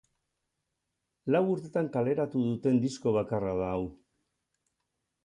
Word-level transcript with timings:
Lau 1.35 1.41
urtetan 1.55 1.91
kaleratu 1.97 2.41
duten 2.45 2.81
disko 2.87 3.13
bakarra 3.19 3.53
da 3.61 3.69
hau. 3.75 3.85